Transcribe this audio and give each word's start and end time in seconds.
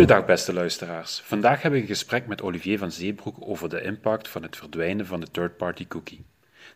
Goedendag 0.00 0.26
beste 0.26 0.52
luisteraars. 0.52 1.22
Vandaag 1.24 1.62
heb 1.62 1.72
ik 1.72 1.80
een 1.80 1.86
gesprek 1.86 2.26
met 2.26 2.42
Olivier 2.42 2.78
van 2.78 2.92
Zeebroek 2.92 3.36
over 3.40 3.68
de 3.68 3.82
impact 3.82 4.28
van 4.28 4.42
het 4.42 4.56
verdwijnen 4.56 5.06
van 5.06 5.20
de 5.20 5.30
third-party 5.30 5.86
cookie. 5.88 6.24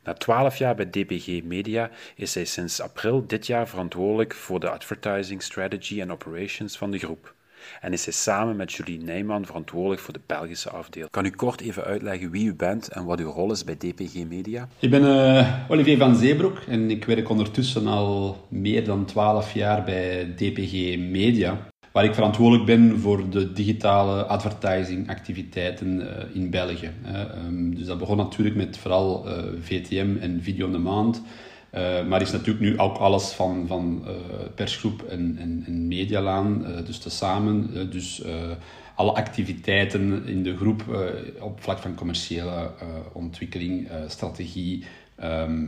Na 0.02 0.12
twaalf 0.12 0.56
jaar 0.56 0.74
bij 0.74 0.90
DPG 0.90 1.42
Media 1.42 1.90
is 2.16 2.34
hij 2.34 2.44
sinds 2.44 2.80
april 2.80 3.26
dit 3.26 3.46
jaar 3.46 3.68
verantwoordelijk 3.68 4.34
voor 4.34 4.60
de 4.60 4.70
advertising 4.70 5.42
strategy 5.42 6.00
en 6.00 6.12
operations 6.12 6.76
van 6.76 6.90
de 6.90 6.98
groep. 6.98 7.34
En 7.80 7.92
is 7.92 8.04
hij 8.04 8.14
samen 8.14 8.56
met 8.56 8.72
Julie 8.72 9.02
Nijman 9.02 9.46
verantwoordelijk 9.46 10.00
voor 10.00 10.14
de 10.14 10.20
Belgische 10.26 10.70
afdeling. 10.70 11.10
Kan 11.10 11.24
u 11.24 11.30
kort 11.30 11.60
even 11.60 11.84
uitleggen 11.84 12.30
wie 12.30 12.46
u 12.46 12.54
bent 12.54 12.88
en 12.88 13.04
wat 13.04 13.20
uw 13.20 13.30
rol 13.30 13.52
is 13.52 13.64
bij 13.64 13.76
DPG 13.76 14.14
Media? 14.28 14.68
Ik 14.78 14.90
ben 14.90 15.02
uh, 15.02 15.60
Olivier 15.68 15.98
van 15.98 16.16
Zeebroek 16.16 16.58
en 16.68 16.90
ik 16.90 17.04
werk 17.04 17.28
ondertussen 17.28 17.86
al 17.86 18.46
meer 18.48 18.84
dan 18.84 19.04
twaalf 19.04 19.52
jaar 19.52 19.84
bij 19.84 20.34
DPG 20.34 20.98
Media 20.98 21.72
waar 21.94 22.04
ik 22.04 22.14
verantwoordelijk 22.14 22.66
ben 22.66 23.00
voor 23.00 23.30
de 23.30 23.52
digitale 23.52 24.24
advertising 24.24 25.08
activiteiten 25.08 26.00
uh, 26.00 26.06
in 26.32 26.50
België. 26.50 26.90
Um, 27.46 27.74
dus 27.74 27.86
dat 27.86 27.98
begon 27.98 28.16
natuurlijk 28.16 28.56
met 28.56 28.78
vooral 28.78 29.28
eh, 29.28 29.42
VTM 29.60 30.16
en 30.20 30.42
Video 30.42 30.66
on 30.66 30.72
Demand. 30.72 31.22
Uh, 31.74 32.06
maar 32.06 32.20
is 32.20 32.32
natuurlijk 32.32 32.64
nu 32.64 32.78
ook 32.78 32.96
alles 32.96 33.30
van, 33.30 33.64
van 33.66 34.04
persgroep 34.54 35.02
en, 35.02 35.36
en, 35.40 35.62
en 35.66 35.86
medialaan, 35.86 36.66
dus 36.86 36.98
tezamen. 36.98 37.90
dus 37.90 38.22
alle 38.94 39.12
activiteiten 39.12 40.26
in 40.26 40.42
de 40.42 40.56
groep 40.56 40.82
op 41.40 41.62
vlak 41.62 41.78
van 41.78 41.94
commerciële 41.94 42.70
ontwikkeling, 43.12 43.88
strategie, 44.06 44.84
Ehm, 45.16 45.64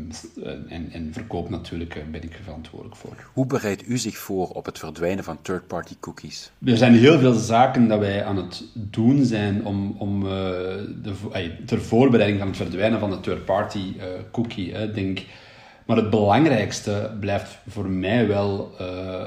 en, 0.68 0.90
en, 0.92 1.08
verkoop 1.12 1.50
natuurlijk 1.50 1.94
eh, 1.94 2.02
ben 2.10 2.22
ik 2.22 2.38
verantwoordelijk 2.42 2.96
voor. 2.96 3.30
Hoe 3.32 3.46
bereidt 3.46 3.88
u 3.88 3.98
zich 3.98 4.16
voor 4.16 4.48
op 4.48 4.66
het 4.66 4.78
verdwijnen 4.78 5.24
van 5.24 5.42
third-party 5.42 5.94
cookies? 6.00 6.50
Er 6.64 6.76
zijn 6.76 6.94
heel 6.94 7.18
veel 7.18 7.32
zaken 7.32 7.88
dat 7.88 7.98
wij 7.98 8.24
aan 8.24 8.36
het 8.36 8.64
doen 8.74 9.24
zijn 9.24 9.64
om, 9.64 9.96
om 9.98 10.22
uh, 10.22 10.28
de, 11.02 11.14
ter 11.66 11.80
voorbereiding 11.80 12.38
van 12.38 12.48
het 12.48 12.56
verdwijnen 12.56 13.00
van 13.00 13.10
de 13.10 13.20
third-party 13.20 13.94
uh, 13.96 14.04
cookie. 14.30 14.90
denk 14.92 15.20
maar 15.86 15.96
het 15.96 16.10
belangrijkste 16.10 17.10
blijft 17.20 17.58
voor 17.68 17.88
mij 17.88 18.26
wel, 18.26 18.74
uh, 18.80 19.22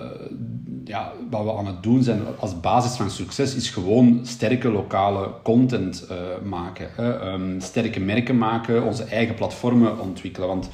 ja, 0.90 1.12
wat 1.30 1.44
we 1.44 1.54
aan 1.54 1.66
het 1.66 1.84
doen 1.84 2.04
zijn 2.04 2.22
als 2.40 2.60
basis 2.60 2.98
van 2.98 3.10
succes, 3.10 3.56
is 3.56 3.70
gewoon 3.70 4.20
sterke 4.24 4.70
lokale 4.70 5.30
content 5.44 6.08
uh, 6.12 6.18
maken. 6.50 6.90
Um, 7.28 7.60
sterke 7.62 8.00
merken 8.00 8.38
maken, 8.38 8.84
onze 8.84 9.04
eigen 9.04 9.36
platformen 9.36 10.00
ontwikkelen. 10.00 10.48
Want 10.48 10.70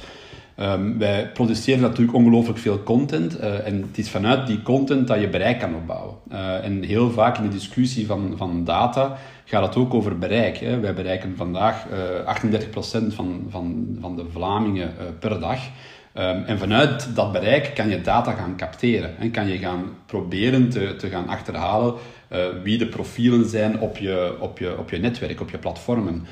um, 0.60 0.98
wij 0.98 1.30
produceren 1.32 1.80
natuurlijk 1.80 2.16
ongelooflijk 2.16 2.58
veel 2.58 2.82
content 2.82 3.40
uh, 3.40 3.66
en 3.66 3.82
het 3.82 3.98
is 3.98 4.10
vanuit 4.10 4.46
die 4.46 4.62
content 4.62 5.06
dat 5.06 5.20
je 5.20 5.28
bereik 5.28 5.58
kan 5.58 5.74
opbouwen. 5.74 6.14
en 6.62 6.82
heel 6.82 7.10
vaak 7.10 7.38
in 7.38 7.42
de 7.42 7.48
discussie 7.48 8.06
van, 8.06 8.34
van 8.36 8.64
data 8.64 9.16
gaat 9.44 9.66
het 9.66 9.76
ook 9.76 9.94
over 9.94 10.18
bereik. 10.18 10.56
Hè. 10.56 10.80
Wij 10.80 10.94
bereiken 10.94 11.36
vandaag 11.36 11.84
uh, 12.24 13.10
38% 13.10 13.14
van, 13.14 13.46
van, 13.48 13.96
van 14.00 14.16
de 14.16 14.24
Vlamingen 14.32 14.94
per 15.18 15.40
dag. 15.40 15.58
Um, 16.18 16.42
en 16.44 16.58
vanuit 16.58 17.08
dat 17.14 17.32
bereik 17.32 17.72
kan 17.74 17.88
je 17.88 18.00
data 18.00 18.32
gaan 18.32 18.56
capteren. 18.56 19.18
En 19.18 19.30
kan 19.30 19.48
je 19.48 19.58
gaan 19.58 19.84
proberen 20.06 20.68
te, 20.68 20.96
te 20.96 21.08
gaan 21.08 21.28
achterhalen 21.28 21.94
uh, 22.32 22.44
wie 22.62 22.78
de 22.78 22.86
profielen 22.86 23.48
zijn 23.48 23.80
op 23.80 23.96
je, 23.96 24.36
op 24.40 24.58
je, 24.58 24.78
op 24.78 24.90
je 24.90 24.98
netwerk, 24.98 25.40
op 25.40 25.50
je 25.50 25.58
platformen. 25.58 26.26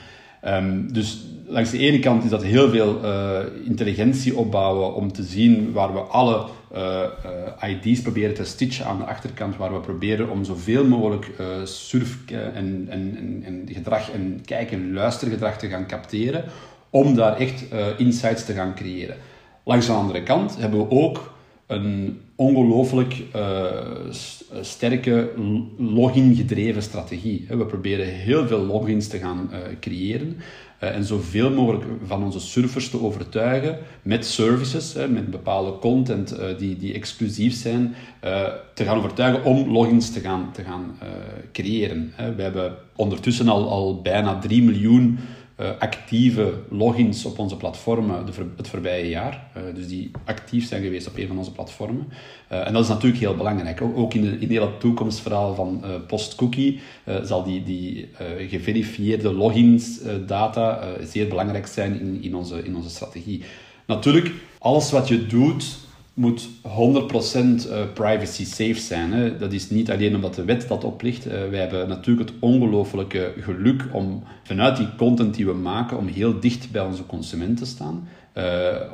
Um, 0.46 0.92
dus 0.92 1.24
langs 1.46 1.70
de 1.70 1.78
ene 1.78 1.98
kant 1.98 2.24
is 2.24 2.30
dat 2.30 2.42
heel 2.42 2.70
veel 2.70 3.04
uh, 3.04 3.38
intelligentie 3.64 4.36
opbouwen 4.36 4.94
om 4.94 5.12
te 5.12 5.22
zien 5.22 5.72
waar 5.72 5.92
we 5.92 5.98
alle 5.98 6.46
uh, 6.74 7.80
ID's 7.82 8.02
proberen 8.02 8.34
te 8.34 8.44
stitchen 8.44 8.86
aan 8.86 8.98
de 8.98 9.04
achterkant, 9.04 9.56
waar 9.56 9.72
we 9.72 9.80
proberen 9.80 10.30
om 10.30 10.44
zoveel 10.44 10.84
mogelijk 10.84 11.30
surf- 11.64 12.18
en, 12.30 12.86
en, 12.88 12.88
en, 12.90 13.42
en, 13.44 13.62
gedrag 13.66 14.10
en 14.10 14.40
kijk- 14.44 14.72
en 14.72 14.92
luistergedrag 14.92 15.58
te 15.58 15.68
gaan 15.68 15.86
capteren, 15.86 16.44
om 16.90 17.14
daar 17.14 17.36
echt 17.36 17.64
insights 17.96 18.44
te 18.44 18.52
gaan 18.52 18.74
creëren. 18.74 19.16
Langs 19.64 19.86
de 19.86 19.92
andere 19.92 20.22
kant 20.22 20.56
hebben 20.58 20.78
we 20.78 20.90
ook 20.90 21.32
een 21.66 22.20
ongelooflijk 22.36 23.22
uh, 23.36 23.64
sterke 24.60 25.32
login-gedreven 25.78 26.82
strategie. 26.82 27.46
We 27.48 27.66
proberen 27.66 28.06
heel 28.06 28.46
veel 28.46 28.58
logins 28.58 29.08
te 29.08 29.18
gaan 29.18 29.50
uh, 29.52 29.58
creëren 29.80 30.36
uh, 30.82 30.96
en 30.96 31.04
zoveel 31.04 31.50
mogelijk 31.50 31.84
van 32.04 32.24
onze 32.24 32.40
surfers 32.40 32.90
te 32.90 33.02
overtuigen 33.02 33.78
met 34.02 34.26
services, 34.26 34.94
met 34.94 35.30
bepaalde 35.30 35.78
content 35.78 36.36
die, 36.58 36.76
die 36.76 36.94
exclusief 36.94 37.54
zijn, 37.54 37.94
te 38.74 38.84
gaan 38.84 38.96
overtuigen 38.96 39.44
om 39.44 39.72
logins 39.72 40.10
te 40.10 40.20
gaan, 40.20 40.48
te 40.52 40.62
gaan 40.62 40.98
creëren. 41.52 42.12
We 42.36 42.42
hebben 42.42 42.74
ondertussen 42.96 43.48
al, 43.48 43.70
al 43.70 44.02
bijna 44.02 44.38
3 44.38 44.62
miljoen 44.62 45.18
actieve 45.78 46.52
logins 46.70 47.24
op 47.24 47.38
onze 47.38 47.56
platformen 47.56 48.26
het 48.56 48.68
voorbije 48.68 49.08
jaar. 49.08 49.50
Uh, 49.56 49.62
dus 49.74 49.88
die 49.88 50.10
actief 50.24 50.66
zijn 50.66 50.82
geweest 50.82 51.08
op 51.08 51.16
een 51.16 51.26
van 51.26 51.38
onze 51.38 51.52
platformen. 51.52 52.08
Uh, 52.52 52.66
en 52.66 52.72
dat 52.72 52.82
is 52.82 52.88
natuurlijk 52.88 53.20
heel 53.20 53.36
belangrijk. 53.36 53.80
Ook 53.80 54.14
in, 54.14 54.22
de, 54.22 54.38
in 54.38 54.50
heel 54.50 54.66
het 54.66 54.80
toekomstverhaal 54.80 55.54
van 55.54 55.84
post-cookie 56.06 56.80
zal 57.22 57.44
die, 57.44 57.62
die 57.62 58.08
geverifieerde 58.48 59.32
logins 59.32 60.00
data 60.26 60.88
zeer 61.02 61.28
belangrijk 61.28 61.66
zijn 61.66 62.00
in, 62.00 62.22
in, 62.22 62.34
onze, 62.34 62.64
in 62.64 62.76
onze 62.76 62.90
strategie. 62.90 63.42
Natuurlijk, 63.86 64.32
alles 64.58 64.90
wat 64.90 65.08
je 65.08 65.26
doet 65.26 65.78
moet 66.14 66.48
100% 66.62 67.70
eh, 67.70 67.92
privacy 67.94 68.44
safe 68.44 68.74
zijn. 68.74 69.12
Hè. 69.12 69.36
Dat 69.36 69.52
is 69.52 69.70
niet 69.70 69.90
alleen 69.90 70.14
omdat 70.14 70.34
de 70.34 70.44
wet 70.44 70.68
dat 70.68 70.84
oplicht. 70.84 71.26
Uh, 71.26 71.32
wij 71.32 71.60
hebben 71.60 71.88
natuurlijk 71.88 72.28
het 72.28 72.38
ongelofelijke 72.40 73.32
geluk 73.40 73.84
om 73.92 74.22
vanuit 74.42 74.76
die 74.76 74.94
content 74.96 75.34
die 75.34 75.46
we 75.46 75.52
maken, 75.52 75.98
om 75.98 76.06
heel 76.06 76.40
dicht 76.40 76.70
bij 76.70 76.82
onze 76.82 77.06
consument 77.06 77.56
te 77.56 77.66
staan. 77.66 78.08
Uh, 78.38 78.44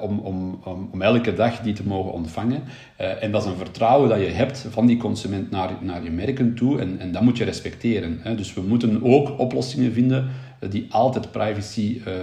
om, 0.01 0.19
om, 0.19 0.61
om, 0.65 0.89
om, 0.93 1.03
elke 1.03 1.34
dag 1.34 1.61
die 1.61 1.73
te 1.73 1.87
mogen 1.87 2.12
ontvangen. 2.12 2.62
Uh, 3.01 3.23
en 3.23 3.33
dat 3.33 3.43
is 3.43 3.49
een 3.51 3.56
vertrouwen 3.56 4.09
dat 4.09 4.19
je 4.19 4.27
hebt 4.27 4.67
van 4.71 4.87
die 4.87 4.97
consument 4.97 5.51
naar, 5.51 5.71
naar 5.81 6.03
je 6.03 6.11
merken 6.11 6.55
toe. 6.55 6.81
En, 6.81 6.99
en 6.99 7.12
dat 7.12 7.23
moet 7.23 7.37
je 7.37 7.45
respecteren. 7.45 8.19
Hè. 8.23 8.34
Dus 8.34 8.55
we 8.55 8.61
moeten 8.61 9.03
ook 9.03 9.39
oplossingen 9.39 9.93
vinden 9.93 10.31
die 10.71 10.87
altijd 10.91 11.31
privacy 11.31 12.01
uh, 12.06 12.15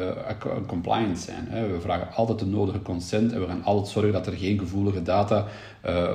compliant 0.68 1.20
zijn. 1.20 1.48
Hè. 1.50 1.68
We 1.68 1.82
vragen 1.82 2.08
altijd 2.16 2.40
de 2.40 2.46
nodige 2.46 2.82
consent 2.82 3.34
en 3.34 3.40
we 3.40 3.48
gaan 3.48 3.64
altijd 3.64 3.88
zorgen 3.88 4.14
dat 4.14 4.28
er 4.28 4.34
geen 4.34 4.60
gevoelige 4.60 5.02
data 5.02 5.46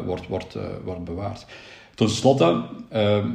wordt, 0.04 0.26
wordt, 0.28 0.56
wordt 0.84 1.04
bewaard. 1.04 1.46
Ten 1.94 2.10
slotte, 2.10 2.62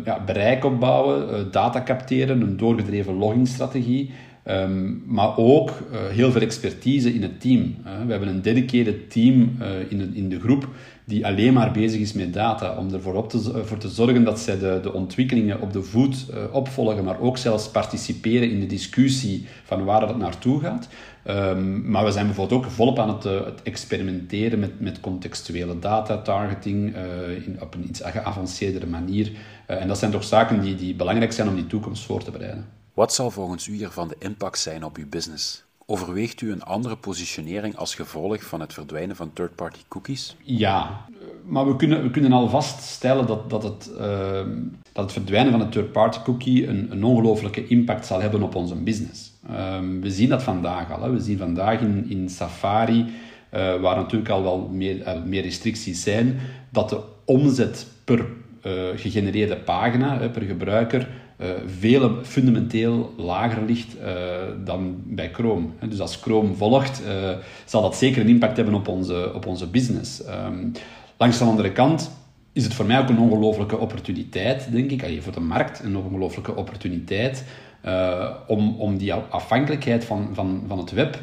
ja, 0.06 0.24
bereik 0.26 0.66
opbouwen, 0.66 1.52
data 1.52 1.84
capteren, 1.84 2.42
een 2.42 2.58
doorgedreven 2.58 3.14
loggingstrategie. 3.14 4.12
Um, 4.50 5.04
maar 5.06 5.38
ook 5.38 5.70
uh, 5.70 5.98
heel 6.10 6.32
veel 6.32 6.42
expertise 6.42 7.14
in 7.14 7.22
het 7.22 7.42
team. 7.42 7.62
Uh, 7.62 7.92
we 8.06 8.12
hebben 8.12 8.30
een 8.30 8.42
dedicated 8.42 9.12
team 9.12 9.58
uh, 9.62 9.68
in, 9.90 9.98
de, 9.98 10.10
in 10.14 10.30
de 10.30 10.40
groep 10.40 10.68
die 11.06 11.26
alleen 11.26 11.54
maar 11.54 11.72
bezig 11.72 12.00
is 12.00 12.14
met 12.14 12.34
data, 12.34 12.78
om 12.78 12.94
ervoor 12.94 13.14
op 13.14 13.30
te, 13.30 13.62
voor 13.66 13.78
te 13.78 13.90
zorgen 13.90 14.24
dat 14.24 14.40
zij 14.40 14.60
de, 14.60 14.80
de 14.82 14.94
ontwikkelingen 14.94 15.62
op 15.62 15.74
de 15.74 15.84
voet 15.84 16.26
opvolgen, 16.52 17.04
maar 17.04 17.20
ook 17.20 17.38
zelfs 17.38 17.70
participeren 17.70 18.52
in 18.52 18.60
de 18.60 18.66
discussie 18.66 19.46
van 19.64 19.84
waar 19.84 20.08
het 20.08 20.18
naartoe 20.18 20.60
gaat. 20.60 20.88
Um, 21.28 21.90
maar 21.90 22.06
we 22.06 22.12
zijn 22.12 22.26
bijvoorbeeld 22.26 22.66
ook 22.66 22.72
volop 22.72 23.00
aan 23.00 23.10
het, 23.10 23.24
het 23.24 23.62
experimenteren 23.64 24.60
met, 24.60 24.80
met 24.80 25.00
contextuele 25.00 25.80
data, 25.80 26.18
targeting, 26.18 26.96
in, 27.46 27.58
op 27.62 27.74
een 27.74 27.88
iets 27.88 28.02
geavanceerdere 28.04 28.88
manier. 28.88 29.32
en 29.66 29.88
dat 29.88 29.98
zijn 29.98 30.12
toch 30.12 30.24
zaken 30.24 30.62
die, 30.62 30.76
die 30.76 30.96
belangrijk 30.96 31.32
zijn 31.32 31.48
om 31.48 31.56
die 31.56 31.68
toekomst 31.68 32.04
voor 32.04 32.24
te 32.24 32.32
bereiden. 32.32 32.77
Wat 32.98 33.14
zal 33.14 33.32
volgens 33.32 33.68
u 33.68 33.74
hiervan 33.74 34.08
de 34.08 34.16
impact 34.20 34.60
zijn 34.60 34.84
op 34.84 34.98
uw 34.98 35.10
business? 35.10 35.64
Overweegt 35.86 36.42
u 36.42 36.52
een 36.52 36.64
andere 36.64 36.96
positionering 36.96 37.76
als 37.76 37.96
gevolg 37.96 38.44
van 38.44 38.60
het 38.60 38.74
verdwijnen 38.74 39.16
van 39.16 39.34
third-party 39.34 39.80
cookies? 39.88 40.36
Ja, 40.44 41.06
maar 41.46 41.68
we 41.68 41.76
kunnen, 41.76 42.02
we 42.02 42.10
kunnen 42.10 42.32
al 42.32 42.50
vaststellen 42.50 43.28
dat, 43.28 43.50
dat, 43.50 43.64
het, 43.64 43.92
uh, 43.98 44.40
dat 44.92 45.04
het 45.04 45.12
verdwijnen 45.12 45.52
van 45.52 45.60
de 45.60 45.70
third-party 45.70 46.20
cookie 46.24 46.68
een, 46.68 46.92
een 46.92 47.04
ongelooflijke 47.04 47.68
impact 47.68 48.06
zal 48.06 48.22
hebben 48.22 48.44
op 48.44 48.56
onze 48.56 48.76
business. 48.76 49.32
Uh, 49.50 49.80
we 50.02 50.12
zien 50.12 50.30
dat 50.30 50.44
vandaag 50.44 50.92
al. 50.92 51.02
Hè. 51.02 51.12
We 51.12 51.20
zien 51.20 51.38
vandaag 51.38 51.80
in, 51.80 52.10
in 52.10 52.30
Safari, 52.30 53.00
uh, 53.00 53.10
waar 53.82 53.96
natuurlijk 53.96 54.32
al 54.32 54.44
wel 54.44 54.70
meer, 54.72 55.02
eh, 55.02 55.24
meer 55.24 55.42
restricties 55.42 56.04
zijn, 56.04 56.40
dat 56.70 56.90
de 56.90 57.02
omzet 57.26 57.88
per 58.04 58.26
eh, 58.62 58.72
gegenereerde 58.96 59.58
pagina, 59.58 60.28
per 60.28 60.42
gebruiker, 60.42 61.08
uh, 61.38 61.48
veel 61.80 62.24
fundamenteel 62.24 63.14
lager 63.18 63.64
ligt 63.66 63.96
uh, 63.96 64.06
dan 64.64 65.02
bij 65.04 65.30
Chrome. 65.34 65.68
Dus 65.90 66.00
als 66.00 66.16
Chrome 66.16 66.54
volgt, 66.54 67.02
uh, 67.06 67.30
zal 67.66 67.82
dat 67.82 67.96
zeker 67.96 68.22
een 68.22 68.28
impact 68.30 68.58
hebben 68.58 68.74
op 68.74 68.88
onze, 68.88 69.34
op 69.34 69.46
onze 69.46 69.68
business. 69.68 70.22
Um, 70.28 70.72
langs 71.18 71.38
de 71.38 71.44
andere 71.44 71.72
kant 71.72 72.12
is 72.54 72.64
het 72.64 72.74
voor 72.74 72.86
mij 72.86 73.00
ook 73.00 73.10
een 73.10 73.20
ongelofelijke 73.20 73.78
opportuniteit, 73.78 74.72
denk 74.72 74.92
ik, 74.92 75.04
allee, 75.04 75.22
voor 75.22 75.34
de 75.34 75.40
markt 75.40 75.84
een 75.84 75.98
ongelofelijke 75.98 76.56
opportuniteit 76.56 77.44
om, 78.48 78.76
om 78.80 78.98
die 78.98 79.14
afhankelijkheid 79.14 80.06
van, 80.06 80.30
van, 80.34 80.64
van 80.68 80.78
het 80.78 80.92
web 80.92 81.20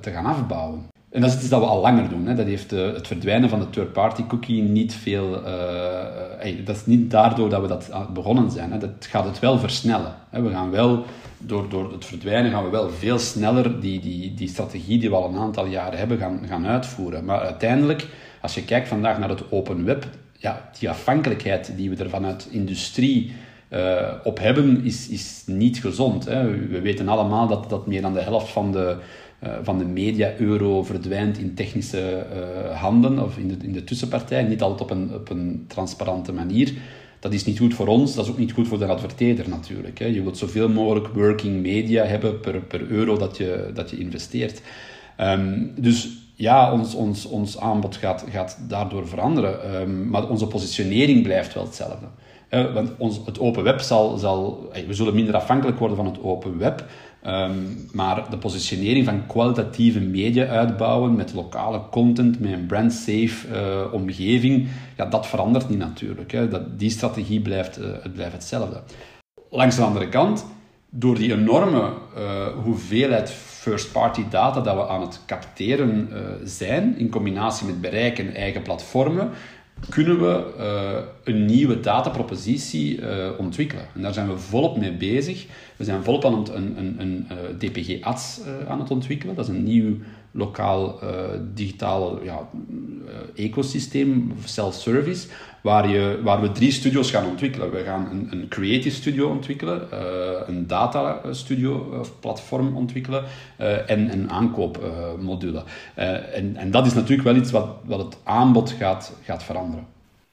te 0.00 0.10
gaan 0.10 0.24
afbouwen. 0.24 0.86
En 1.10 1.20
dat 1.20 1.30
is 1.30 1.36
iets 1.36 1.48
dat 1.48 1.60
we 1.60 1.66
al 1.66 1.80
langer 1.80 2.08
doen. 2.08 2.26
Hè. 2.26 2.34
Dat 2.34 2.46
heeft 2.46 2.72
uh, 2.72 2.92
het 2.92 3.06
verdwijnen 3.06 3.48
van 3.48 3.58
de 3.58 3.70
third-party 3.70 4.26
cookie 4.26 4.62
niet 4.62 4.94
veel... 4.94 5.46
Uh, 5.46 6.64
dat 6.64 6.76
is 6.76 6.86
niet 6.86 7.10
daardoor 7.10 7.48
dat 7.48 7.60
we 7.60 7.66
dat 7.66 7.90
begonnen 8.14 8.50
zijn. 8.50 8.72
Hè. 8.72 8.78
Dat 8.78 8.90
gaat 9.00 9.24
het 9.24 9.38
wel 9.38 9.58
versnellen. 9.58 10.14
Hè. 10.30 10.42
We 10.42 10.50
gaan 10.50 10.70
wel, 10.70 11.04
door, 11.38 11.68
door 11.68 11.92
het 11.92 12.04
verdwijnen, 12.04 12.50
gaan 12.50 12.64
we 12.64 12.70
wel 12.70 12.90
veel 12.90 13.18
sneller 13.18 13.80
die, 13.80 14.00
die, 14.00 14.34
die 14.34 14.48
strategie 14.48 14.98
die 14.98 15.10
we 15.10 15.16
al 15.16 15.28
een 15.28 15.38
aantal 15.38 15.66
jaren 15.66 15.98
hebben 15.98 16.18
gaan, 16.18 16.40
gaan 16.46 16.66
uitvoeren. 16.66 17.24
Maar 17.24 17.40
uiteindelijk, 17.40 18.06
als 18.40 18.54
je 18.54 18.64
kijkt 18.64 18.88
vandaag 18.88 19.18
naar 19.18 19.28
het 19.28 19.50
open 19.52 19.84
web, 19.84 20.06
ja, 20.32 20.70
die 20.78 20.90
afhankelijkheid 20.90 21.72
die 21.76 21.90
we 21.90 21.96
er 22.04 22.10
vanuit 22.10 22.48
industrie 22.50 23.32
uh, 23.70 24.12
op 24.24 24.38
hebben, 24.38 24.84
is, 24.84 25.08
is 25.08 25.42
niet 25.46 25.80
gezond. 25.80 26.24
Hè. 26.24 26.50
We 26.68 26.80
weten 26.80 27.08
allemaal 27.08 27.46
dat, 27.46 27.70
dat 27.70 27.86
meer 27.86 28.02
dan 28.02 28.14
de 28.14 28.20
helft 28.20 28.48
van 28.48 28.72
de 28.72 28.96
uh, 29.44 29.52
van 29.62 29.78
de 29.78 29.84
media-euro 29.84 30.82
verdwijnt 30.82 31.38
in 31.38 31.54
technische 31.54 32.26
uh, 32.34 32.80
handen 32.80 33.24
of 33.24 33.36
in 33.36 33.48
de, 33.48 33.56
in 33.62 33.72
de 33.72 33.84
tussenpartij, 33.84 34.42
niet 34.42 34.62
altijd 34.62 34.80
op 34.80 34.90
een, 34.90 35.14
op 35.14 35.30
een 35.30 35.64
transparante 35.68 36.32
manier. 36.32 36.72
Dat 37.18 37.32
is 37.32 37.44
niet 37.44 37.58
goed 37.58 37.74
voor 37.74 37.86
ons, 37.86 38.14
dat 38.14 38.24
is 38.24 38.30
ook 38.30 38.38
niet 38.38 38.52
goed 38.52 38.68
voor 38.68 38.78
de 38.78 38.86
adverteerder 38.86 39.48
natuurlijk. 39.48 39.98
Hè. 39.98 40.04
Je 40.04 40.22
wilt 40.22 40.38
zoveel 40.38 40.68
mogelijk 40.68 41.06
working 41.06 41.62
media 41.62 42.04
hebben 42.04 42.40
per, 42.40 42.60
per 42.60 42.90
euro 42.90 43.16
dat 43.16 43.36
je, 43.36 43.70
dat 43.74 43.90
je 43.90 43.98
investeert. 43.98 44.62
Um, 45.20 45.72
dus 45.76 46.08
ja, 46.40 46.72
ons, 46.72 46.94
ons, 46.94 47.26
ons 47.26 47.58
aanbod 47.58 47.96
gaat, 47.96 48.24
gaat 48.30 48.58
daardoor 48.68 49.08
veranderen, 49.08 49.80
um, 49.80 50.08
maar 50.08 50.28
onze 50.28 50.46
positionering 50.46 51.22
blijft 51.22 51.54
wel 51.54 51.64
hetzelfde. 51.64 52.06
Uh, 52.50 52.74
want 52.74 52.90
ons, 52.98 53.20
het 53.24 53.40
open 53.40 53.62
web 53.62 53.80
zal, 53.80 54.16
zal, 54.16 54.70
we 54.86 54.94
zullen 54.94 55.14
minder 55.14 55.34
afhankelijk 55.34 55.78
worden 55.78 55.96
van 55.96 56.06
het 56.06 56.22
open 56.22 56.58
web, 56.58 56.84
Um, 57.26 57.88
maar 57.92 58.30
de 58.30 58.38
positionering 58.38 59.04
van 59.04 59.26
kwalitatieve 59.26 60.00
media 60.00 60.46
uitbouwen 60.46 61.16
met 61.16 61.34
lokale 61.34 61.80
content, 61.90 62.40
met 62.40 62.52
een 62.52 62.66
brand-safe 62.66 63.48
uh, 63.52 63.92
omgeving, 63.92 64.68
ja, 64.96 65.06
dat 65.06 65.26
verandert 65.26 65.68
niet 65.68 65.78
natuurlijk. 65.78 66.32
Hè. 66.32 66.48
Dat, 66.48 66.78
die 66.78 66.90
strategie 66.90 67.40
blijft, 67.40 67.76
het 67.76 68.12
blijft 68.12 68.32
hetzelfde. 68.32 68.80
Langs 69.50 69.76
de 69.76 69.82
andere 69.82 70.08
kant, 70.08 70.46
door 70.90 71.14
die 71.14 71.32
enorme 71.32 71.92
hoeveelheid 72.64 73.30
first-party 73.60 74.24
data 74.30 74.60
dat 74.60 74.74
we 74.74 74.88
aan 74.88 75.00
het 75.00 75.20
capteren 75.26 76.08
zijn, 76.44 76.98
in 76.98 77.10
combinatie 77.10 77.66
met 77.66 77.80
bereik 77.80 78.18
en 78.18 78.34
eigen 78.34 78.62
platformen, 78.62 79.30
kunnen 79.88 80.20
we 80.20 80.54
uh, 80.58 81.34
een 81.34 81.44
nieuwe 81.44 81.80
datapropositie 81.80 83.00
uh, 83.00 83.28
ontwikkelen. 83.38 83.84
En 83.94 84.02
daar 84.02 84.12
zijn 84.12 84.28
we 84.28 84.38
volop 84.38 84.78
mee 84.78 84.92
bezig. 84.92 85.46
We 85.76 85.84
zijn 85.84 86.04
volop 86.04 86.24
aan 86.24 86.48
een, 86.54 86.78
een, 86.78 86.96
een 86.98 87.26
eh, 87.28 87.36
DPG-ads 87.58 88.40
aan 88.68 88.80
het 88.80 88.90
ontwikkelen. 88.90 89.34
Dat 89.34 89.48
is 89.48 89.54
een 89.54 89.64
nieuw 89.64 89.96
lokaal 90.30 91.00
digitaal 91.54 92.22
ja, 92.22 92.48
ecosysteem, 93.34 94.32
self-service, 94.44 95.28
waar, 95.62 95.88
je, 95.88 96.20
waar 96.22 96.40
we 96.40 96.52
drie 96.52 96.72
studio's 96.72 97.10
gaan 97.10 97.26
ontwikkelen. 97.26 97.70
We 97.70 97.82
gaan 97.82 98.08
een, 98.10 98.28
een 98.30 98.48
creative 98.48 98.96
studio 98.96 99.28
ontwikkelen, 99.28 99.88
uh, 99.92 99.98
een 100.46 100.66
data 100.66 101.20
studio 101.30 101.98
of 102.00 102.20
platform 102.20 102.76
ontwikkelen 102.76 103.24
uh, 103.60 103.90
en 103.90 104.12
een 104.12 104.30
aankoopmodule. 104.30 105.64
Uh, 105.98 106.36
en, 106.36 106.56
en 106.56 106.70
dat 106.70 106.86
is 106.86 106.94
natuurlijk 106.94 107.22
wel 107.22 107.36
iets 107.36 107.50
wat, 107.50 107.68
wat 107.84 107.98
het 107.98 108.16
aanbod 108.22 108.70
gaat, 108.70 109.12
gaat 109.24 109.42
veranderen. 109.42 109.86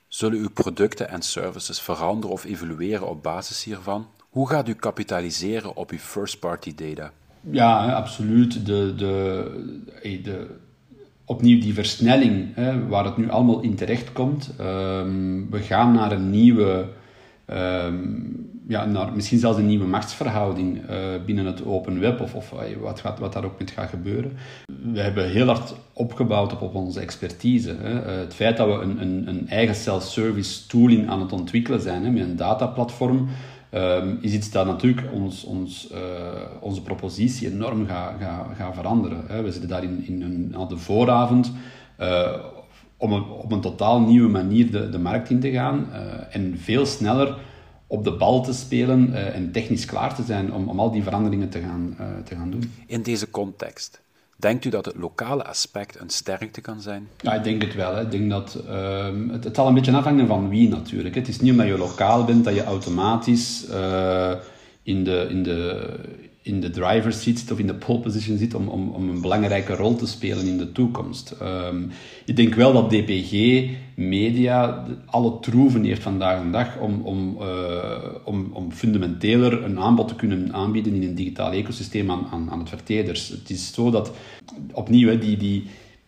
Zullen 0.08 0.40
uw 0.40 0.50
producten 0.50 1.10
en 1.10 1.22
services 1.22 1.82
veranderen 1.82 2.32
of 2.32 2.46
evolueren 2.46 3.08
op 3.08 3.24
basis 3.24 3.64
hiervan? 3.64 4.08
Hoe 4.30 4.50
gaat 4.50 4.68
u 4.68 4.74
kapitaliseren 4.74 5.76
op 5.76 5.92
uw 5.92 5.98
first-party 5.98 6.76
data? 6.76 7.12
Ja, 7.52 7.92
absoluut. 7.92 8.66
De, 8.66 8.94
de, 8.96 9.52
de, 10.24 10.48
opnieuw 11.28 11.60
die 11.60 11.74
versnelling, 11.74 12.56
hè, 12.56 12.88
waar 12.88 13.06
het 13.06 13.18
nu 13.18 13.30
allemaal 13.30 13.62
in 13.62 13.76
terecht 13.76 14.12
komt. 14.12 14.54
Um, 14.60 15.50
we 15.50 15.60
gaan 15.60 15.94
naar 15.94 16.12
een 16.12 16.30
nieuwe, 16.30 16.86
um, 17.48 18.50
ja, 18.68 18.86
naar 18.86 19.14
misschien 19.14 19.40
zelfs 19.40 19.58
een 19.58 19.68
nieuwe 19.68 19.86
machtsverhouding 19.86 20.90
uh, 20.90 20.96
binnen 21.26 21.46
het 21.46 21.66
open 21.66 22.00
web, 22.00 22.22
of, 22.22 22.34
of 22.34 22.54
wat, 22.82 23.00
gaat, 23.00 23.20
wat 23.20 23.34
daar 23.34 23.46
ook 23.46 23.60
met 23.60 23.72
gaat 23.72 23.90
gebeuren. 23.90 24.32
We 24.94 25.00
hebben 25.00 25.30
heel 25.30 25.48
hard 25.48 25.74
opgebouwd 25.94 26.54
op, 26.54 26.62
op 26.62 26.76
onze 26.76 27.00
expertise. 27.00 27.76
Hè. 27.80 27.94
Uh, 27.94 28.20
het 28.20 28.34
feit 28.34 28.58
dat 28.58 28.68
we 28.68 28.84
een, 28.84 29.02
een, 29.02 29.28
een 29.28 29.50
eigen 29.50 29.76
self-service 29.76 30.68
tooling 30.68 31.10
aan 31.10 31.22
het 31.22 31.32
ontwikkelen 31.32 31.82
zijn, 31.82 32.04
hè, 32.04 32.12
met 32.12 32.24
een 32.24 32.36
dataplatform, 32.36 33.28
um, 33.72 34.18
is 34.22 34.34
iets 34.34 34.52
dat 34.52 34.66
natuurlijk 34.66 35.08
ons, 35.14 35.44
ons, 35.44 35.90
uh, 35.92 36.00
onze 36.60 36.82
propositie 36.82 37.52
enorm 37.52 37.86
gaat 37.86 38.14
ga, 38.20 38.48
ga 38.58 38.74
veranderen. 38.74 39.24
Hè. 39.28 39.42
We 39.42 39.52
zitten 39.52 39.70
daar 39.70 39.84
in, 39.84 40.22
een, 40.22 40.56
aan 40.58 40.68
de 40.68 40.78
vooravond 40.78 41.52
uh, 42.00 42.34
om 42.98 43.14
op 43.14 43.52
een 43.52 43.62
totaal 43.62 44.00
nieuwe 44.00 44.30
manier 44.30 44.72
de, 44.72 44.90
de 44.90 45.00
markt 45.00 45.30
in 45.30 45.40
te 45.40 45.52
gaan 45.52 45.88
uh, 45.92 46.36
en 46.36 46.58
veel 46.58 46.86
sneller 46.86 47.38
op 47.88 48.04
de 48.04 48.12
bal 48.12 48.44
te 48.44 48.54
spelen 48.54 49.34
en 49.34 49.52
technisch 49.52 49.86
klaar 49.86 50.16
te 50.16 50.24
zijn 50.24 50.54
om, 50.54 50.70
om 50.70 50.80
al 50.80 50.92
die 50.92 51.04
veranderingen 51.04 51.50
te 51.50 51.60
gaan, 51.60 51.96
te 52.24 52.36
gaan 52.36 52.52
doen. 52.52 52.72
In 52.86 53.02
deze 53.02 53.30
context, 53.30 54.02
Denkt 54.40 54.66
u 54.66 54.70
dat 54.70 54.86
het 54.86 54.96
lokale 54.98 55.44
aspect 55.44 56.00
een 56.00 56.10
sterkte 56.10 56.62
kan 56.62 56.82
zijn? 56.82 57.08
Ja, 57.22 57.34
ik 57.34 57.44
denk 57.44 57.62
het 57.62 57.76
wel. 57.76 57.96
Hè. 57.96 58.02
Ik 58.02 58.12
denk 58.12 58.30
dat, 58.30 58.64
uh, 58.68 59.08
het, 59.32 59.44
het, 59.44 59.56
zal 59.56 59.68
een 59.68 59.74
beetje 59.74 59.92
afhangen 59.92 60.28
van 60.28 60.50
wie 60.50 60.70
natuurlijk. 60.70 61.16
Het 61.16 61.28
is 61.28 61.40
niet 61.40 61.52
omdat 61.52 61.68
je 61.68 61.78
lokaal 61.78 62.26
bent 62.26 62.44
dat 62.44 62.56
je 62.56 62.64
automatisch 62.64 63.66
uh, 63.70 64.32
in, 64.84 65.04
de, 65.04 65.28
in, 65.30 65.44
de, 65.44 65.90
in 66.48 66.62
de 66.62 66.70
driver's 66.70 67.22
seat 67.22 67.38
zit 67.40 67.52
of 67.52 67.60
in 67.60 67.68
de 67.68 67.74
pole 67.74 68.00
position 68.00 68.38
zit 68.38 68.54
om, 68.54 68.68
om, 68.68 68.90
om 68.90 69.10
een 69.10 69.22
belangrijke 69.22 69.76
rol 69.76 69.96
te 69.96 70.08
spelen 70.08 70.48
in 70.48 70.58
de 70.58 70.72
toekomst. 70.72 71.36
Um, 71.42 71.92
ik 72.26 72.36
denk 72.36 72.56
wel 72.56 72.74
dat 72.74 72.90
DPG 72.90 73.64
Media 73.96 74.86
alle 75.06 75.40
troeven 75.40 75.84
heeft 75.84 76.04
vandaag 76.04 76.44
de 76.44 76.50
dag 76.50 76.78
om, 76.80 77.02
om, 77.02 77.38
uh, 77.42 77.46
om, 78.24 78.50
om 78.54 78.72
fundamenteler 78.72 79.64
een 79.64 79.80
aanbod 79.80 80.08
te 80.08 80.16
kunnen 80.16 80.54
aanbieden 80.54 80.94
in 80.94 81.04
een 81.04 81.16
digitaal 81.16 81.52
ecosysteem 81.52 82.12
aan, 82.12 82.28
aan, 82.32 82.52
aan 82.52 82.62
adverteerders. 82.62 83.28
Het 83.28 83.50
is 83.50 83.74
zo 83.74 83.92
dat, 83.92 84.12
opnieuw, 84.72 85.20
die, 85.20 85.38
die, 85.38 85.64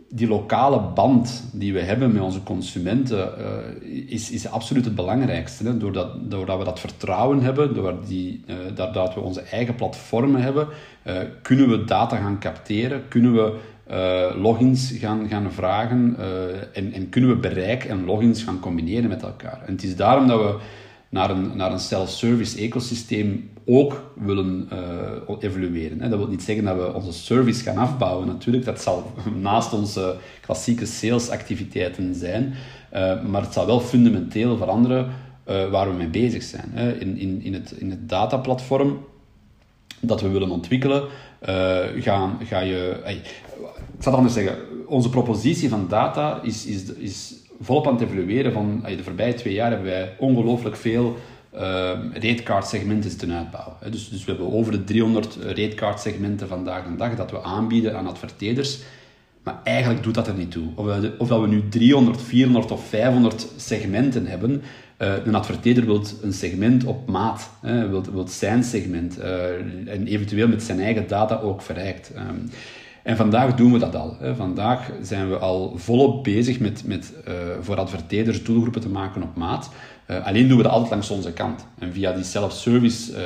die 0.10 0.28
lokale 0.28 0.80
band 0.80 1.44
die 1.54 1.74
we 1.74 1.80
hebben 1.80 2.12
met 2.12 2.22
onze 2.22 2.44
consumenten 2.44 3.32
uh, 3.40 4.12
is, 4.12 4.32
is 4.32 4.48
absoluut 4.48 4.86
het 4.86 4.96
belangrijkste. 4.96 5.64
Hè? 5.64 5.78
Doordat, 5.78 6.32
doordat 6.32 6.58
we 6.58 6.64
dat 6.64 6.80
vertrouwen 6.80 7.42
hebben, 7.42 7.74
doordat, 7.74 8.08
die, 8.08 8.44
doordat 8.76 9.14
we 9.14 9.20
onze 9.20 9.42
eigen 9.42 9.76
platformen 9.76 10.42
hebben, 10.42 10.68
uh, 11.08 11.18
kunnen 11.42 11.70
we 11.70 11.84
data 11.84 12.18
gaan 12.18 12.40
capteren, 12.40 13.08
kunnen 13.08 13.34
we 13.34 13.54
logins 14.36 14.92
gaan, 14.92 15.28
gaan 15.28 15.52
vragen 15.52 16.16
en, 16.74 16.94
en 16.94 17.10
kunnen 17.10 17.30
we 17.30 17.36
bereik 17.36 17.84
en 17.84 18.06
logins 18.06 18.44
gaan 18.44 18.60
combineren 18.60 19.10
met 19.10 19.22
elkaar. 19.24 19.62
En 19.66 19.74
het 19.74 19.84
is 19.84 19.96
daarom 19.96 20.28
dat 20.28 20.40
we 20.40 20.60
naar 21.10 21.30
een, 21.30 21.52
naar 21.56 21.72
een 21.72 21.80
self-service 21.80 22.62
ecosysteem 22.62 23.50
ook 23.70 24.12
willen 24.14 24.70
uh, 25.30 25.36
evolueren. 25.40 26.02
Hè. 26.02 26.10
Dat 26.10 26.20
wil 26.20 26.28
niet 26.28 26.44
zeggen 26.44 26.66
dat 26.66 26.76
we 26.76 26.94
onze 26.94 27.14
service 27.14 27.64
gaan 27.64 27.78
afbouwen, 27.78 28.28
natuurlijk. 28.28 28.66
Dat 28.66 28.82
zal 28.82 29.12
naast 29.42 29.74
onze 29.74 30.16
klassieke 30.42 30.86
salesactiviteiten 30.86 32.16
zijn. 32.16 32.54
Uh, 32.94 33.24
maar 33.24 33.42
het 33.42 33.54
zal 33.54 33.66
wel 33.66 33.80
fundamenteel 33.80 34.58
veranderen 34.58 35.08
uh, 35.50 35.70
waar 35.70 35.90
we 35.90 35.96
mee 35.96 36.08
bezig 36.08 36.44
zijn. 36.44 36.70
Hè. 36.72 36.94
In, 36.94 37.18
in, 37.18 37.42
in, 37.42 37.54
het, 37.54 37.72
in 37.72 37.90
het 37.90 38.10
dataplatform 38.10 39.06
dat 40.00 40.22
we 40.22 40.30
willen 40.30 40.50
ontwikkelen, 40.50 41.04
gaan, 42.00 42.38
ga 42.44 42.60
je... 42.60 43.02
ik 43.06 43.44
zal 44.00 44.12
het 44.12 44.14
anders 44.14 44.34
zeggen. 44.34 44.56
Onze 44.86 45.10
propositie 45.10 45.70
van 45.70 45.88
data 45.90 46.40
is, 46.44 46.66
is, 46.66 46.94
is 46.94 47.36
volop 47.62 47.88
aan 47.88 47.94
het 47.94 48.02
evolueren. 48.02 48.54
Van, 48.54 48.84
de 48.86 49.04
voorbije 49.04 49.34
twee 49.34 49.54
jaar 49.54 49.70
hebben 49.70 49.88
wij 49.88 50.16
ongelooflijk 50.18 50.76
veel 50.76 51.18
ehm, 51.52 52.64
segmenten 52.64 53.10
zitten 53.10 53.34
uitbouwen. 53.34 53.76
Dus, 53.92 54.10
dus 54.10 54.26
we 54.26 54.32
hebben 54.32 54.52
over 54.52 54.72
de 54.72 54.84
300 54.84 55.38
ratecard 55.42 56.00
segmenten 56.00 56.48
vandaag 56.48 56.84
de 56.84 56.96
dag 56.96 57.16
dat 57.16 57.32
we 57.32 57.44
aanbieden 57.44 57.98
aan 57.98 58.08
adverteerders. 58.08 58.80
Maar 59.44 59.60
eigenlijk 59.64 60.04
doet 60.04 60.14
dat 60.14 60.28
er 60.28 60.34
niet 60.34 60.52
toe. 60.52 60.68
Of 61.18 61.30
we, 61.30 61.48
nu 61.48 61.70
300, 61.70 62.22
400 62.22 62.72
of 62.72 62.88
500 62.88 63.48
segmenten 63.58 64.26
hebben, 64.26 64.62
uh, 64.98 65.14
een 65.26 65.36
adverteerder 65.36 65.86
wil 65.86 66.04
een 66.22 66.34
segment 66.34 66.84
op 66.84 67.10
maat, 67.10 67.50
wil, 67.62 68.28
zijn 68.28 68.64
segment 68.64 69.20
uh, 69.20 69.50
en 69.86 70.08
eventueel 70.08 70.48
met 70.48 70.64
zijn 70.64 70.80
eigen 70.80 71.08
data 71.08 71.40
ook 71.40 71.62
verrijkt. 71.62 72.12
Um, 72.16 72.50
en 73.04 73.18
vandaag 73.18 73.56
doen 73.56 73.72
we 73.72 73.80
dat 73.80 73.96
al. 73.96 74.18
Vandaag 74.36 74.92
zijn 75.02 75.30
we 75.30 75.38
al 75.38 75.78
volop 75.78 76.24
bezig 76.24 76.60
met, 76.60 76.84
met 76.86 77.14
voor 77.62 77.76
adverteerders 77.76 78.44
doelgroepen 78.44 78.82
te 78.82 78.90
maken 78.90 79.24
op 79.24 79.36
maat. 79.36 79.70
Uh, 80.12 80.26
alleen 80.26 80.48
doen 80.48 80.58
we 80.58 80.64
dat 80.64 80.72
altijd 80.72 80.92
langs 80.92 81.10
onze 81.10 81.34
kant. 81.34 81.66
En 81.80 81.94
via 81.94 82.12
die 82.12 82.24
self-service 82.24 83.12
uh, 83.12 83.18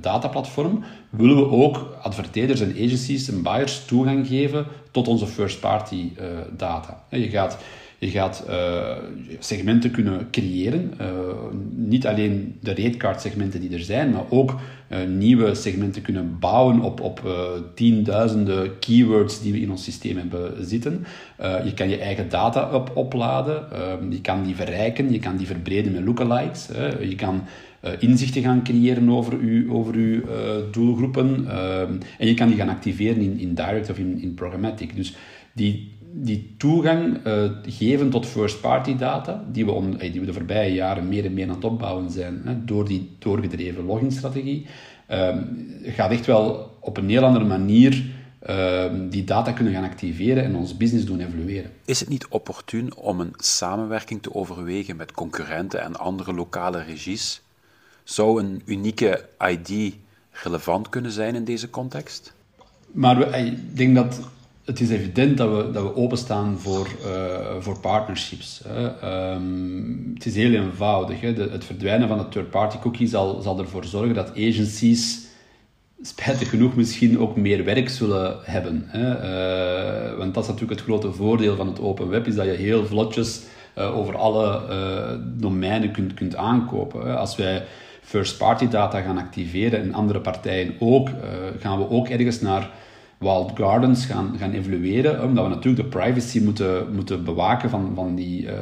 dataplatform 0.00 0.84
willen 1.10 1.36
we 1.36 1.50
ook 1.50 1.96
adverteerders 2.02 2.60
en 2.60 2.70
agencies 2.70 3.28
en 3.28 3.42
buyers 3.42 3.84
toegang 3.84 4.26
geven 4.26 4.66
tot 4.90 5.08
onze 5.08 5.26
first-party 5.26 6.12
data. 6.56 7.02
Je 7.10 7.28
gaat 7.28 7.58
Je 8.00 8.10
gaat 8.10 8.44
uh, 8.48 8.96
segmenten 9.38 9.90
kunnen 9.90 10.30
creëren. 10.30 10.92
Uh, 11.00 11.06
niet 11.74 12.06
alleen 12.06 12.56
de 12.60 12.74
ratecard 12.74 13.20
segmenten 13.20 13.60
die 13.60 13.72
er 13.72 13.80
zijn, 13.80 14.10
maar 14.10 14.24
ook 14.30 14.54
uh, 14.90 14.98
nieuwe 15.06 15.54
segmenten 15.54 16.02
kunnen 16.02 16.36
bouwen 16.40 16.80
op, 16.80 17.00
op 17.00 17.22
tienduizenden 17.74 18.78
keywords 18.78 19.42
die 19.42 19.52
we 19.52 19.60
in 19.60 19.70
ons 19.70 19.84
systeem 19.84 20.16
hebben 20.16 20.66
zitten. 20.66 21.06
je 21.64 21.72
kan 21.74 21.88
je 21.88 21.98
eigen 21.98 22.28
data 22.28 22.74
op, 22.74 22.96
opladen. 22.96 23.64
je 24.10 24.20
kan 24.20 24.44
die 24.44 24.54
verrijken. 24.54 25.12
Je 25.12 25.18
kan 25.18 25.36
die 25.36 25.46
verbreden 25.46 25.92
met 25.92 26.04
lookalikes. 26.04 26.68
je 27.00 27.14
kan 27.14 27.42
inzichten 27.98 28.42
gaan 28.42 28.64
creëren 28.64 29.10
over 29.10 29.38
uw, 29.38 29.72
over 29.72 29.94
uw 29.94 30.20
doelgroepen. 30.70 31.46
en 32.18 32.26
je 32.26 32.34
kan 32.34 32.48
die 32.48 32.56
gaan 32.56 32.68
activeren 32.68 33.22
in, 33.22 33.38
in 33.38 33.54
direct 33.54 33.90
of 33.90 33.98
in, 33.98 34.20
in 34.20 34.34
programmatic. 34.34 34.96
Dus 34.96 35.14
die 35.52 35.96
die 36.22 36.54
toegang 36.56 37.26
uh, 37.26 37.50
geven 37.66 38.10
tot 38.10 38.26
first-party 38.26 38.96
data, 38.96 39.44
die 39.52 39.64
we, 39.64 39.70
om, 39.70 39.96
die 39.96 40.20
we 40.20 40.26
de 40.26 40.32
voorbije 40.32 40.74
jaren 40.74 41.08
meer 41.08 41.24
en 41.24 41.34
meer 41.34 41.48
aan 41.48 41.54
het 41.54 41.64
opbouwen 41.64 42.10
zijn, 42.10 42.40
hè, 42.44 42.64
door 42.64 42.88
die 42.88 43.10
doorgedreven 43.18 43.84
loginstrategie, 43.84 44.66
uh, 45.10 45.36
gaat 45.82 46.10
echt 46.10 46.26
wel 46.26 46.76
op 46.80 46.96
een 46.96 47.08
heel 47.08 47.24
andere 47.24 47.44
manier 47.44 48.04
uh, 48.48 48.84
die 49.10 49.24
data 49.24 49.52
kunnen 49.52 49.72
gaan 49.72 49.84
activeren 49.84 50.44
en 50.44 50.56
ons 50.56 50.76
business 50.76 51.06
doen 51.06 51.20
evolueren. 51.20 51.70
Is 51.84 52.00
het 52.00 52.08
niet 52.08 52.26
opportun 52.28 52.96
om 52.96 53.20
een 53.20 53.32
samenwerking 53.36 54.22
te 54.22 54.34
overwegen 54.34 54.96
met 54.96 55.12
concurrenten 55.12 55.82
en 55.82 55.96
andere 55.96 56.34
lokale 56.34 56.82
regies? 56.82 57.42
Zou 58.04 58.42
een 58.42 58.62
unieke 58.64 59.28
ID 59.48 59.96
relevant 60.30 60.88
kunnen 60.88 61.10
zijn 61.10 61.34
in 61.34 61.44
deze 61.44 61.70
context? 61.70 62.34
Maar 62.92 63.38
ik 63.38 63.76
denk 63.76 63.94
dat 63.94 64.20
het 64.68 64.80
is 64.80 64.90
evident 64.90 65.36
dat 65.36 65.56
we, 65.56 65.70
dat 65.70 65.82
we 65.82 65.96
openstaan 65.96 66.58
voor, 66.58 66.88
uh, 67.06 67.12
voor 67.58 67.80
partnerships. 67.80 68.60
Hè. 68.68 68.84
Um, 69.34 70.10
het 70.14 70.26
is 70.26 70.34
heel 70.34 70.52
eenvoudig. 70.52 71.20
Hè. 71.20 71.32
Het 71.32 71.64
verdwijnen 71.64 72.08
van 72.08 72.18
de 72.18 72.28
third-party 72.28 72.78
cookie 72.78 73.06
zal, 73.06 73.40
zal 73.40 73.58
ervoor 73.58 73.84
zorgen 73.84 74.14
dat 74.14 74.30
agencies, 74.30 75.26
spijtig 76.02 76.50
genoeg, 76.50 76.76
misschien 76.76 77.18
ook 77.18 77.36
meer 77.36 77.64
werk 77.64 77.88
zullen 77.88 78.36
hebben. 78.42 78.84
Hè. 78.86 79.08
Uh, 80.10 80.18
want 80.18 80.34
dat 80.34 80.42
is 80.42 80.48
natuurlijk 80.48 80.80
het 80.80 80.88
grote 80.88 81.12
voordeel 81.12 81.56
van 81.56 81.66
het 81.66 81.80
open 81.80 82.08
web, 82.08 82.26
is 82.26 82.34
dat 82.34 82.46
je 82.46 82.52
heel 82.52 82.86
vlotjes 82.86 83.42
uh, 83.78 83.96
over 83.96 84.16
alle 84.16 84.62
domeinen 85.36 85.90
kunt, 85.90 86.14
kunt 86.14 86.36
aankopen. 86.36 87.06
Hè. 87.06 87.16
Als 87.16 87.36
wij 87.36 87.64
first-party 88.02 88.68
data 88.68 89.00
gaan 89.00 89.18
activeren 89.18 89.80
en 89.80 89.94
andere 89.94 90.20
partijen 90.20 90.74
ook, 90.78 91.08
gaan 91.58 91.78
we 91.78 91.90
ook 91.90 92.08
ergens 92.08 92.40
naar 92.40 92.70
walled 93.18 93.50
gardens 93.54 94.06
gaan, 94.06 94.34
gaan 94.38 94.52
evolueren, 94.52 95.22
omdat 95.22 95.44
we 95.44 95.50
natuurlijk 95.50 95.82
de 95.82 95.98
privacy 95.98 96.40
moeten, 96.40 96.94
moeten 96.94 97.24
bewaken 97.24 97.70
van, 97.70 97.92
van 97.94 98.14
die, 98.14 98.42
uh, 98.42 98.52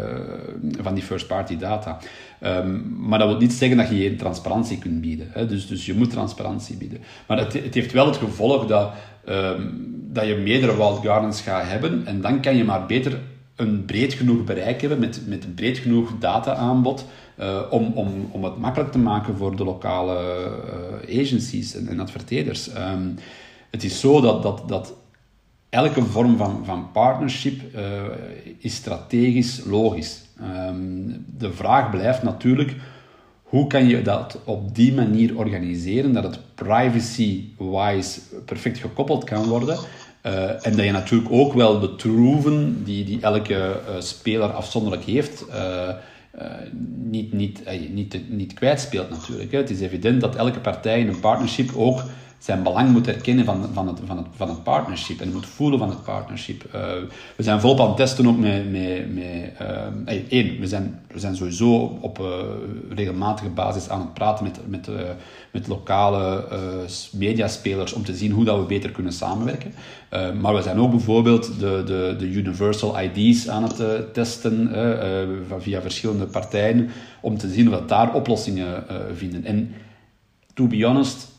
van 0.81 0.95
die 0.95 1.03
first-party 1.03 1.57
data. 1.57 1.99
Um, 2.43 2.97
maar 2.99 3.19
dat 3.19 3.29
wil 3.29 3.39
niet 3.39 3.53
zeggen 3.53 3.77
dat 3.77 3.89
je 3.89 3.97
geen 3.97 4.17
transparantie 4.17 4.79
kunt 4.79 5.01
bieden. 5.01 5.27
Hè? 5.31 5.47
Dus, 5.47 5.67
dus 5.67 5.87
je 5.87 5.95
moet 5.95 6.11
transparantie 6.11 6.77
bieden. 6.77 6.99
Maar 7.27 7.39
het, 7.39 7.53
het 7.53 7.75
heeft 7.75 7.93
wel 7.93 8.07
het 8.07 8.17
gevolg 8.17 8.67
dat, 8.67 8.93
um, 9.29 9.95
dat 10.13 10.27
je 10.27 10.35
meerdere 10.35 10.77
walled 10.77 11.05
gardens 11.05 11.41
gaat 11.41 11.69
hebben 11.69 12.07
en 12.07 12.21
dan 12.21 12.41
kan 12.41 12.57
je 12.57 12.65
maar 12.65 12.87
beter 12.87 13.19
een 13.57 13.85
breed 13.85 14.15
genoeg 14.15 14.45
bereik 14.45 14.81
hebben 14.81 14.99
met, 14.99 15.21
met 15.27 15.55
breed 15.55 15.79
genoeg 15.79 16.13
data-aanbod 16.19 17.07
uh, 17.41 17.61
om, 17.71 17.93
om, 17.95 18.29
om 18.31 18.45
het 18.45 18.59
makkelijk 18.59 18.93
te 18.93 18.99
maken 18.99 19.37
voor 19.37 19.57
de 19.57 19.65
lokale 19.65 20.19
uh, 21.09 21.21
agencies 21.21 21.75
en, 21.75 21.89
en 21.89 22.01
adverteerders. 22.01 22.69
Um, 22.77 23.15
het 23.71 23.85
is 23.85 24.01
zo 24.01 24.21
dat, 24.21 24.43
dat, 24.43 24.69
dat 24.69 24.95
elke 25.69 26.03
vorm 26.03 26.37
van, 26.37 26.63
van 26.65 26.89
partnership 26.93 27.61
uh, 27.75 27.83
is 28.59 28.75
strategisch 28.75 29.63
logisch. 29.65 30.25
Um, 30.69 31.25
de 31.39 31.53
vraag 31.53 31.91
blijft 31.91 32.23
natuurlijk, 32.23 32.75
hoe 33.43 33.67
kan 33.67 33.87
je 33.89 34.03
dat 34.03 34.39
op 34.45 34.75
die 34.75 34.95
manier 34.95 35.39
organiseren 35.39 36.13
dat 36.13 36.25
het 36.25 36.39
privacy-wise 36.55 38.21
perfect 38.45 38.79
gekoppeld 38.79 39.25
kan 39.25 39.47
worden? 39.47 39.79
Uh, 40.27 40.67
en 40.67 40.77
dat 40.77 40.85
je 40.85 40.93
natuurlijk 40.93 41.33
ook 41.33 41.53
wel 41.53 41.81
de 41.81 41.97
troeven 41.97 42.85
die, 42.85 43.05
die 43.05 43.21
elke 43.21 43.81
uh, 43.89 44.01
speler 44.01 44.53
afzonderlijk 44.53 45.05
heeft, 45.05 45.45
niet, 47.05 47.33
niet, 47.33 47.63
niet, 47.93 48.31
niet 48.31 48.55
kwijtspeelt 48.55 49.11
natuurlijk. 49.11 49.53
Hè. 49.53 49.59
Het 49.59 49.71
is 49.71 49.81
evident 49.81 50.21
dat 50.21 50.37
elke 50.37 50.61
partij 50.61 51.01
in 51.01 51.09
een 51.09 51.21
partnership 51.21 51.71
ook 51.77 52.03
zijn 52.39 52.63
belang 52.63 52.91
moet 52.93 53.09
erkennen 53.09 53.45
van, 53.45 53.69
van, 53.73 53.87
het, 53.87 53.99
van, 54.07 54.17
het, 54.17 54.27
van 54.37 54.49
het 54.49 54.63
partnership 54.63 55.21
en 55.21 55.33
moet 55.33 55.47
voelen 55.47 55.79
van 55.79 55.89
het 55.89 56.05
partnership. 56.05 56.65
Uh, 56.75 56.81
we 57.37 57.43
zijn 57.43 57.61
volop 57.61 57.81
aan 57.81 57.87
het 57.87 57.97
testen 57.97 58.27
ook 58.27 58.39
met... 58.39 58.71
met, 58.71 59.15
met 59.15 59.53
uh, 60.09 60.23
één, 60.29 60.61
we 60.61 60.67
zijn, 60.67 61.01
we 61.13 61.19
zijn 61.19 61.37
sowieso 61.37 61.99
op 62.01 62.19
uh, 62.19 62.27
regelmatige 62.95 63.49
basis 63.49 63.89
aan 63.89 64.01
het 64.01 64.15
praten 64.15 64.45
met, 64.45 64.61
met, 64.67 64.89
met 65.51 65.67
lokale 65.67 66.45
mediaspelers 67.13 67.93
om 67.93 68.05
te 68.05 68.15
zien 68.15 68.33
hoe 68.33 68.45
dat 68.45 68.59
we 68.59 68.65
beter 68.65 68.91
kunnen 68.91 69.13
samenwerken. 69.13 69.73
maar 70.41 70.55
we 70.55 70.63
zijn 70.63 70.79
ook 70.79 70.91
bijvoorbeeld 70.91 71.61
de, 71.61 71.83
de, 71.87 72.15
de 72.19 72.27
universal 72.27 73.01
ID's 73.01 73.49
aan 73.49 73.63
het 73.63 74.15
testen 74.15 74.71
via 75.59 75.81
verschillende 75.81 76.27
partijen 76.27 76.91
om 77.21 77.39
te 77.39 77.49
zien 77.49 77.73
of 77.73 77.81
we 77.81 77.87
daar 77.87 78.15
oplossingen 78.15 78.85
vinden. 79.15 79.45
En 79.45 79.75
to 80.55 80.67
be 80.67 80.85
honest 80.85 81.35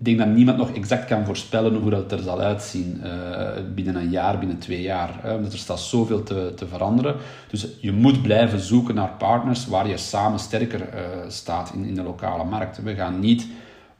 ik 0.00 0.06
denk 0.06 0.18
dat 0.18 0.28
niemand 0.28 0.58
nog 0.58 0.72
exact 0.72 1.04
kan 1.04 1.24
voorspellen 1.24 1.74
hoe 1.74 1.90
dat 1.90 2.12
er 2.12 2.18
zal 2.18 2.40
uitzien 2.40 3.00
uh, 3.04 3.48
binnen 3.74 3.96
een 3.96 4.10
jaar, 4.10 4.38
binnen 4.38 4.58
twee 4.58 4.82
jaar. 4.82 5.18
Hè? 5.22 5.34
Omdat 5.34 5.52
er 5.52 5.58
staat 5.58 5.80
zoveel 5.80 6.22
te, 6.22 6.52
te 6.56 6.66
veranderen. 6.66 7.16
Dus 7.50 7.66
je 7.80 7.92
moet 7.92 8.22
blijven 8.22 8.60
zoeken 8.60 8.94
naar 8.94 9.14
partners 9.18 9.66
waar 9.66 9.88
je 9.88 9.96
samen 9.96 10.38
sterker 10.38 10.80
uh, 10.80 11.00
staat 11.28 11.72
in, 11.74 11.84
in 11.84 11.94
de 11.94 12.02
lokale 12.02 12.44
markt. 12.44 12.82
We 12.82 12.94
gaan 12.94 13.20
niet 13.20 13.46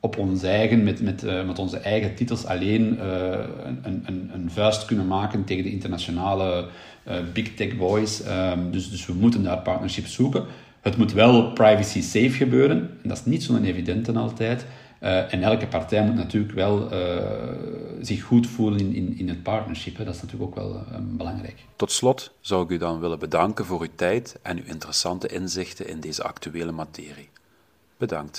op 0.00 0.18
ons 0.18 0.42
eigen, 0.42 0.84
met, 0.84 1.02
met, 1.02 1.24
uh, 1.24 1.46
met 1.46 1.58
onze 1.58 1.78
eigen 1.78 2.14
titels 2.14 2.46
alleen 2.46 2.98
een, 3.82 4.02
een, 4.06 4.30
een 4.34 4.50
vuist 4.50 4.84
kunnen 4.84 5.06
maken 5.06 5.44
tegen 5.44 5.64
de 5.64 5.70
internationale 5.70 6.66
big 7.32 7.54
tech 7.54 7.76
boys. 7.76 8.22
Um, 8.26 8.70
dus, 8.70 8.90
dus 8.90 9.06
we 9.06 9.12
moeten 9.12 9.42
daar 9.42 9.58
partnerships 9.58 10.14
zoeken. 10.14 10.44
Het 10.80 10.96
moet 10.96 11.12
wel 11.12 11.52
privacy 11.52 12.02
safe 12.02 12.30
gebeuren. 12.30 12.76
En 13.02 13.08
dat 13.08 13.16
is 13.16 13.24
niet 13.24 13.42
zo'n 13.42 13.64
evidente 13.64 14.12
altijd. 14.12 14.66
Uh, 15.02 15.32
en 15.32 15.42
elke 15.42 15.66
partij 15.66 16.04
moet 16.04 16.14
natuurlijk 16.14 16.52
wel 16.52 16.92
uh, 16.92 17.22
zich 18.00 18.22
goed 18.22 18.46
voelen 18.46 18.80
in, 18.80 18.94
in, 18.94 19.18
in 19.18 19.28
het 19.28 19.42
partnership. 19.42 19.96
Hè. 19.96 20.04
Dat 20.04 20.14
is 20.14 20.22
natuurlijk 20.22 20.50
ook 20.50 20.56
wel 20.56 20.74
uh, 20.74 20.98
belangrijk. 21.00 21.64
Tot 21.76 21.92
slot 21.92 22.32
zou 22.40 22.64
ik 22.64 22.70
u 22.70 22.78
dan 22.78 23.00
willen 23.00 23.18
bedanken 23.18 23.64
voor 23.64 23.80
uw 23.80 23.94
tijd 23.94 24.38
en 24.42 24.56
uw 24.56 24.64
interessante 24.64 25.28
inzichten 25.28 25.88
in 25.88 26.00
deze 26.00 26.22
actuele 26.22 26.72
materie. 26.72 27.28
Bedankt. 27.96 28.38